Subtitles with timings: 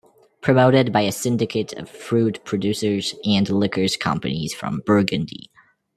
[0.41, 5.51] Promoted by a syndicate of fruit producers and liqueurs companies from Burgundy.